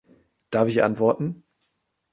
[0.49, 1.43] Darf ich antworten?